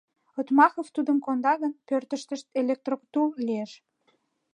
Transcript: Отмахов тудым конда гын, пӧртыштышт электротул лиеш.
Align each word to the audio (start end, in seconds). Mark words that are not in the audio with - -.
Отмахов 0.39 0.87
тудым 0.95 1.17
конда 1.25 1.53
гын, 1.61 1.73
пӧртыштышт 1.87 2.47
электротул 2.61 3.27
лиеш. 3.45 3.71